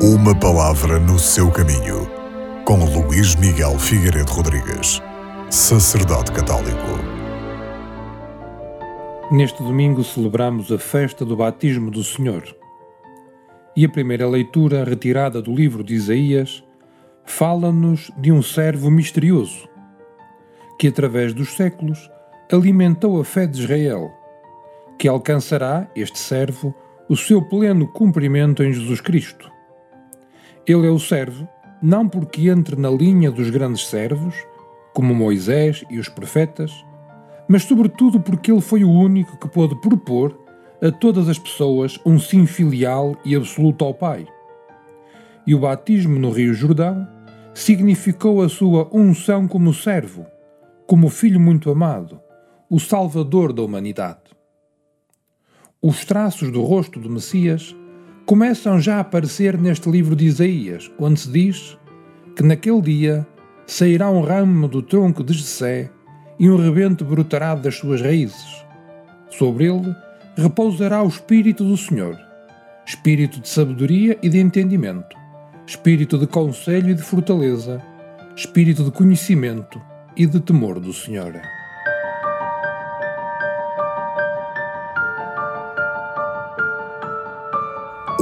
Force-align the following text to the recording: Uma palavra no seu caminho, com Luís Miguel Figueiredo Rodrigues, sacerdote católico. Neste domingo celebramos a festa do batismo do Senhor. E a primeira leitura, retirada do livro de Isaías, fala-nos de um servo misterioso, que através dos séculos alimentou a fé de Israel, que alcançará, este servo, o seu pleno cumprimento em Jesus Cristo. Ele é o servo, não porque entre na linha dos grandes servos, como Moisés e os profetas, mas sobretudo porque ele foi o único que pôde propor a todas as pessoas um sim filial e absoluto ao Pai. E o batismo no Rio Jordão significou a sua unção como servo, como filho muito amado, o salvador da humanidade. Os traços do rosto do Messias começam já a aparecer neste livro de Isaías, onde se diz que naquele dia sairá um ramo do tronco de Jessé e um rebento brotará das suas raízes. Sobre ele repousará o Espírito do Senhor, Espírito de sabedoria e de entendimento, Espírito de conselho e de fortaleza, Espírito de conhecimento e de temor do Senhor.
Uma 0.00 0.32
palavra 0.32 1.00
no 1.00 1.18
seu 1.18 1.50
caminho, 1.50 2.08
com 2.64 2.84
Luís 2.84 3.34
Miguel 3.34 3.76
Figueiredo 3.80 4.30
Rodrigues, 4.30 5.02
sacerdote 5.50 6.30
católico. 6.30 6.86
Neste 9.32 9.60
domingo 9.60 10.04
celebramos 10.04 10.70
a 10.70 10.78
festa 10.78 11.24
do 11.24 11.34
batismo 11.34 11.90
do 11.90 12.04
Senhor. 12.04 12.44
E 13.74 13.84
a 13.84 13.88
primeira 13.88 14.28
leitura, 14.28 14.84
retirada 14.84 15.42
do 15.42 15.52
livro 15.52 15.82
de 15.82 15.94
Isaías, 15.94 16.62
fala-nos 17.24 18.08
de 18.16 18.30
um 18.30 18.40
servo 18.40 18.92
misterioso, 18.92 19.68
que 20.78 20.86
através 20.86 21.34
dos 21.34 21.56
séculos 21.56 22.08
alimentou 22.52 23.20
a 23.20 23.24
fé 23.24 23.48
de 23.48 23.60
Israel, 23.60 24.12
que 24.96 25.08
alcançará, 25.08 25.90
este 25.96 26.20
servo, 26.20 26.72
o 27.08 27.16
seu 27.16 27.42
pleno 27.42 27.88
cumprimento 27.88 28.62
em 28.62 28.72
Jesus 28.72 29.00
Cristo. 29.00 29.57
Ele 30.68 30.86
é 30.86 30.90
o 30.90 30.98
servo, 30.98 31.48
não 31.80 32.06
porque 32.06 32.50
entre 32.50 32.76
na 32.76 32.90
linha 32.90 33.30
dos 33.30 33.48
grandes 33.48 33.86
servos, 33.86 34.34
como 34.92 35.14
Moisés 35.14 35.82
e 35.88 35.98
os 35.98 36.10
profetas, 36.10 36.84
mas 37.48 37.62
sobretudo 37.62 38.20
porque 38.20 38.52
ele 38.52 38.60
foi 38.60 38.84
o 38.84 38.90
único 38.90 39.38
que 39.38 39.48
pôde 39.48 39.80
propor 39.80 40.38
a 40.82 40.92
todas 40.92 41.26
as 41.26 41.38
pessoas 41.38 41.98
um 42.04 42.18
sim 42.18 42.44
filial 42.44 43.16
e 43.24 43.34
absoluto 43.34 43.82
ao 43.82 43.94
Pai. 43.94 44.28
E 45.46 45.54
o 45.54 45.60
batismo 45.60 46.18
no 46.18 46.30
Rio 46.30 46.52
Jordão 46.52 47.08
significou 47.54 48.42
a 48.42 48.48
sua 48.50 48.90
unção 48.92 49.48
como 49.48 49.72
servo, 49.72 50.26
como 50.86 51.08
filho 51.08 51.40
muito 51.40 51.70
amado, 51.70 52.20
o 52.68 52.78
salvador 52.78 53.54
da 53.54 53.62
humanidade. 53.62 54.36
Os 55.80 56.04
traços 56.04 56.52
do 56.52 56.62
rosto 56.62 57.00
do 57.00 57.08
Messias 57.08 57.74
começam 58.28 58.78
já 58.78 58.96
a 58.96 59.00
aparecer 59.00 59.56
neste 59.56 59.88
livro 59.88 60.14
de 60.14 60.26
Isaías, 60.26 60.90
onde 60.98 61.18
se 61.18 61.30
diz 61.30 61.78
que 62.36 62.42
naquele 62.42 62.82
dia 62.82 63.26
sairá 63.66 64.10
um 64.10 64.20
ramo 64.20 64.68
do 64.68 64.82
tronco 64.82 65.24
de 65.24 65.32
Jessé 65.32 65.90
e 66.38 66.50
um 66.50 66.58
rebento 66.58 67.06
brotará 67.06 67.54
das 67.54 67.76
suas 67.76 68.02
raízes. 68.02 68.66
Sobre 69.30 69.64
ele 69.64 69.96
repousará 70.36 71.02
o 71.02 71.08
Espírito 71.08 71.64
do 71.64 71.74
Senhor, 71.74 72.18
Espírito 72.86 73.40
de 73.40 73.48
sabedoria 73.48 74.18
e 74.22 74.28
de 74.28 74.38
entendimento, 74.38 75.16
Espírito 75.66 76.18
de 76.18 76.26
conselho 76.26 76.90
e 76.90 76.94
de 76.94 77.02
fortaleza, 77.02 77.82
Espírito 78.36 78.84
de 78.84 78.90
conhecimento 78.90 79.80
e 80.14 80.26
de 80.26 80.38
temor 80.38 80.78
do 80.78 80.92
Senhor. 80.92 81.40